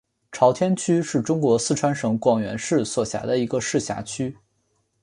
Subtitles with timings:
[0.31, 4.35] 朝天区是中国四川省广元市所辖的一个市辖区。